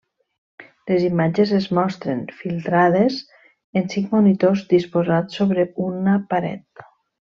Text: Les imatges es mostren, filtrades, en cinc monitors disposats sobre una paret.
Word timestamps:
Les 0.91 1.03
imatges 1.09 1.53
es 1.57 1.67
mostren, 1.79 2.23
filtrades, 2.39 3.19
en 3.83 3.87
cinc 3.95 4.19
monitors 4.19 4.67
disposats 4.77 5.43
sobre 5.43 5.71
una 5.91 6.21
paret. 6.37 6.87